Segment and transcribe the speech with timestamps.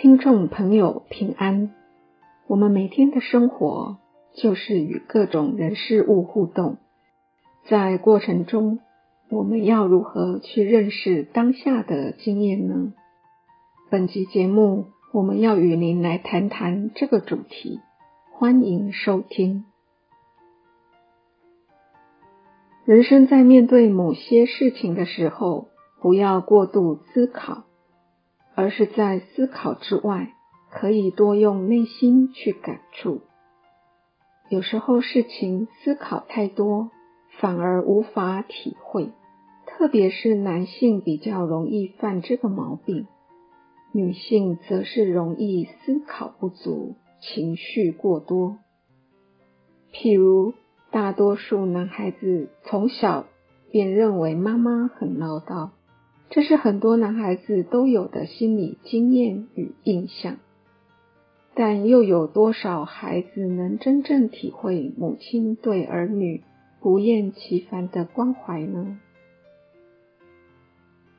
[0.00, 1.74] 听众朋友平安，
[2.46, 3.98] 我们每天的生活
[4.32, 6.76] 就是与各种人事物互动，
[7.68, 8.78] 在过程中，
[9.28, 12.92] 我们要如何去认识当下的经验呢？
[13.90, 17.80] 本集节目我们要与您来谈谈这个主题，
[18.30, 19.64] 欢迎收听。
[22.84, 25.66] 人生在面对某些事情的时候，
[26.00, 27.64] 不要过度思考，
[28.58, 30.32] 而是在思考之外，
[30.68, 33.20] 可以多用内心去感触。
[34.48, 36.90] 有时候事情思考太多，
[37.38, 39.12] 反而无法体会，
[39.64, 43.06] 特别是男性比较容易犯这个毛病，
[43.92, 48.58] 女性则是容易思考不足，情绪过多。
[49.92, 50.54] 譬如，
[50.90, 53.26] 大多数男孩子从小
[53.70, 55.70] 便认为妈妈很唠叨，
[56.30, 60.36] 这是很多男孩子都有的心理经验与印象。
[61.54, 66.44] 但又有多少孩子能真正体会母亲对儿女
[66.80, 69.00] 不厌其烦的关怀呢？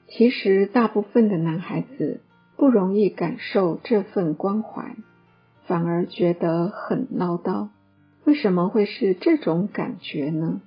[0.07, 2.21] 其实，大部分的男孩子
[2.55, 4.95] 不容易感受这份关怀，
[5.65, 7.67] 反而觉得很唠叨。
[8.23, 10.61] 为什么会是这种感觉呢？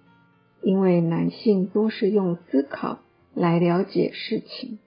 [0.62, 2.98] 因为男性多是用思考
[3.34, 4.78] 来了解事情。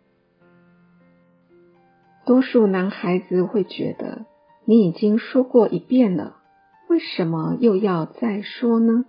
[2.25, 4.25] 多数男孩子会觉得，
[4.65, 6.37] 你已经说过一遍了，
[6.89, 9.05] 为什么又要再说呢？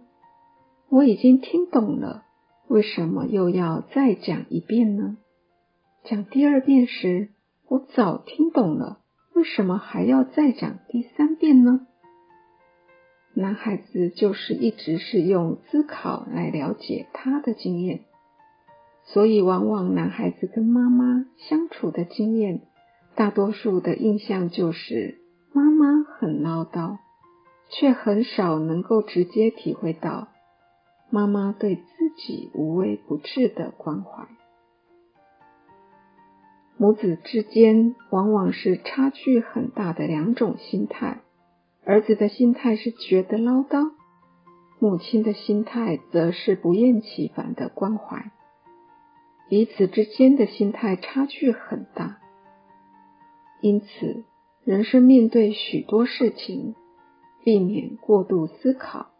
[0.88, 2.24] 我已经听懂了，
[2.68, 5.16] 为什么又要再讲一遍呢？
[6.04, 7.30] 讲第二遍时，
[7.68, 9.00] 我早听懂了，
[9.34, 11.86] 为什么还要再讲第三遍呢？
[13.34, 18.04] 男孩子就是一直是用思考来了解他的经验，
[19.06, 22.62] 所以往往男孩子跟妈妈相处的经验，
[23.14, 25.20] 大多数的印象就是
[25.52, 26.98] 妈妈很唠叨，
[27.70, 30.28] 却很少能够直接体会到
[31.10, 31.82] 妈妈对自
[32.16, 34.26] 己无微不至的关怀。
[36.76, 41.20] 母子之间往往是差距很大的两种心态。
[41.84, 43.92] 儿子的心态是觉得唠叨，
[44.80, 48.30] 母亲的心态则是不厌其烦的关怀，
[49.48, 52.18] 彼此之间的心态差距很大。
[53.60, 54.24] 因此，
[54.64, 56.74] 人生面对许多事情，
[57.44, 59.10] 避免过度思考，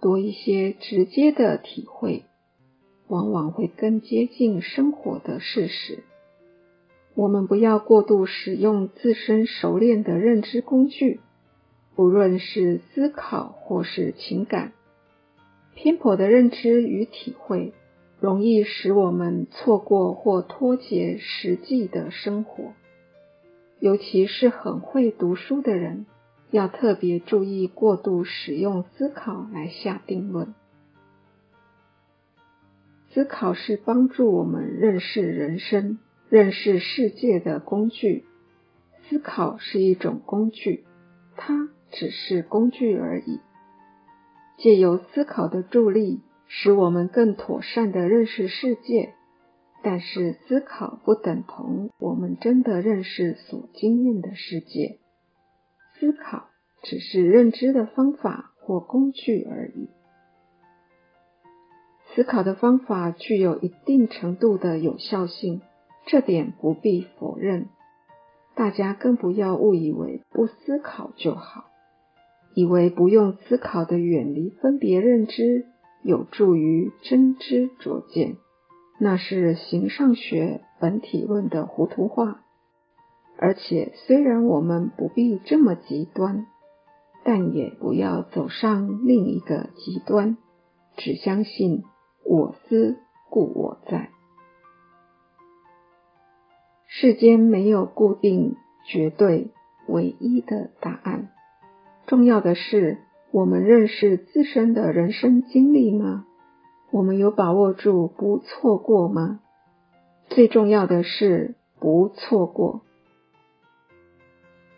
[0.00, 2.24] 多一些直接的体会，
[3.08, 6.02] 往往会更接近生活的事实。
[7.14, 11.20] 我们不要过度使用自身熟练的认知工具。
[11.96, 14.72] 无论是思考或是情感，
[15.74, 17.74] 偏颇的认知与体会，
[18.20, 22.74] 容易使我们错过或脱节实际的生活。
[23.78, 26.06] 尤其是很会读书的人，
[26.50, 30.54] 要特别注意过度使用思考来下定论。
[33.12, 35.98] 思考是帮助我们认识人生、
[36.28, 38.24] 认识世界的工具。
[39.08, 40.84] 思考是一种工具，
[41.36, 41.70] 它。
[41.92, 43.40] 只是工具而已。
[44.58, 46.20] 借由思考的助力，
[46.52, 49.14] 使我们更妥善地认识世界。
[49.84, 54.98] 但是，思考不等同我们真的认识所经验的世界。
[55.94, 56.48] 思考
[56.82, 59.88] 只是认知的方法或工具而已。
[62.14, 65.62] 思考的方法具有一定程度的有效性，
[66.06, 67.68] 这点不必否认。
[68.56, 71.70] 大家更不要误以为不思考就好。
[72.54, 75.66] 以为不用思考的远离分别认知，
[76.02, 78.36] 有助于真知灼见，
[78.98, 82.42] 那是形上学本体论的糊涂话。
[83.38, 86.46] 而且，虽然我们不必这么极端，
[87.24, 90.36] 但也不要走上另一个极端，
[90.96, 91.84] 只相信
[92.24, 92.98] 我思
[93.30, 94.10] 故我在。
[96.86, 99.52] 世间没有固定、绝对、
[99.86, 101.30] 唯一的答案。
[102.06, 102.98] 重要的是，
[103.32, 106.26] 我们认识自身的人生经历吗？
[106.90, 109.38] 我们有把握住不错过吗？
[110.28, 112.82] 最重要的是不错过。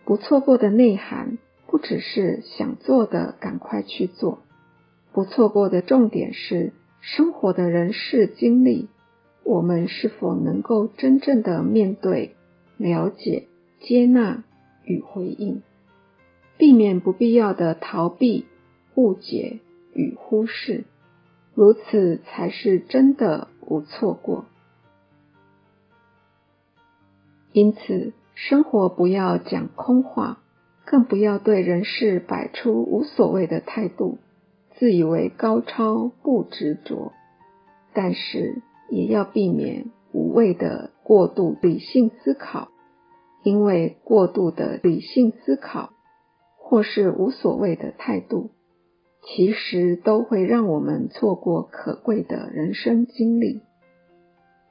[0.05, 4.41] 不错过的内涵，不只是想做的赶快去做。
[5.13, 8.89] 不错过的重点是，生活的人事经历，
[9.45, 12.37] 我们是否能够真正的面对、
[12.77, 13.49] 了解、
[13.81, 14.45] 接纳
[14.85, 15.63] 与回应？
[16.63, 18.47] 避免不必要的逃避、
[18.95, 19.59] 误解
[19.95, 20.85] 与忽视，
[21.57, 24.45] 如此才是真的不错过。
[27.53, 30.39] 因此，生活不要讲空话，
[30.85, 34.19] 更不要对人事摆出无所谓的态度，
[34.77, 37.11] 自以为高超不执着。
[37.93, 42.69] 但是也要避免无谓的过度理性思考，
[43.43, 45.93] 因为过度的理性思考
[46.73, 48.49] 或是无所谓的态度，
[49.21, 53.61] 其实都会让我们错过可贵的人生经历。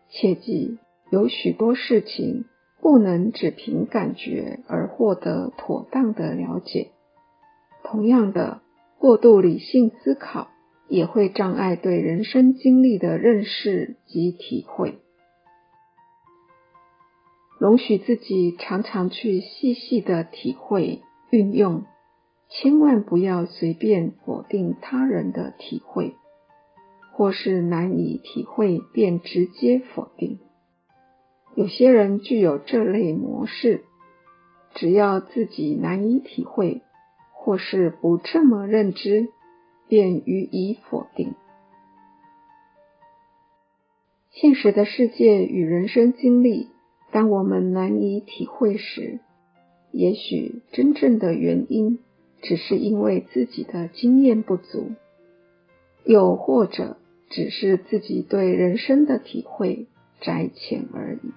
[0.09, 0.79] 切记，
[1.11, 2.45] 有许多事情
[2.81, 6.89] 不能只凭感觉而获得妥当的了解。
[7.83, 8.61] 同样的，
[8.97, 10.49] 过度理性思考
[10.87, 14.95] 也会障碍对人生经历的认识及体会。
[17.59, 21.85] 容许自己常常去细细的体会、运用，
[22.49, 26.15] 千万不要随便否定他人的体会。
[27.13, 30.39] 或是难以体会，便直接否定。
[31.55, 33.83] 有些人具有这类模式，
[34.73, 36.81] 只要自己难以体会，
[37.33, 39.27] 或是不这么认知，
[39.87, 41.35] 便予以否定。
[44.31, 46.69] 现实的世界与人生经历，
[47.11, 49.19] 当我们难以体会时，
[49.91, 51.99] 也许真正的原因，
[52.41, 54.91] 只是因为自己的经验不足，
[56.05, 56.97] 又或者，
[57.29, 59.87] 只是自己对人生的体会
[60.21, 61.31] 窄浅而已。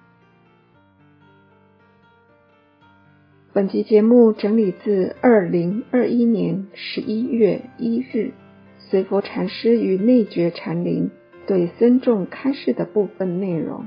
[3.53, 8.33] 本集节目整理自二零二一年十一月一日
[8.79, 11.09] 随佛禅师与内觉禅林
[11.47, 13.85] 对僧众开示的部分内容。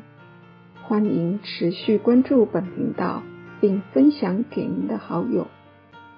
[0.84, 3.22] 欢迎持续关注本频道，
[3.60, 5.46] 并分享给您的好友。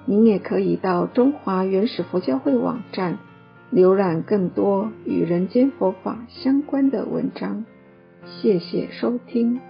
[0.06, 3.18] 您也可以到中华原始佛教会网站。
[3.72, 7.64] 浏览更多与人间佛法相关的文章，
[8.24, 9.60] 谢谢收听。